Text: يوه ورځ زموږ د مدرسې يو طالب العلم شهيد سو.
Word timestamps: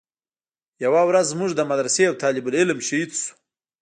يوه 0.83 1.01
ورځ 1.09 1.25
زموږ 1.33 1.51
د 1.55 1.61
مدرسې 1.71 2.01
يو 2.07 2.13
طالب 2.23 2.45
العلم 2.49 2.79
شهيد 2.87 3.11
سو. 3.19 3.29